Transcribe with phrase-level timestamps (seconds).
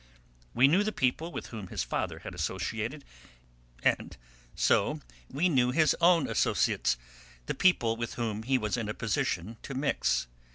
[0.55, 3.05] We knew the people with whom his father had associated,
[3.83, 4.17] and
[4.55, 6.97] so we knew his own associates,
[7.45, 10.25] the people with whom he was 'in a position to mix.'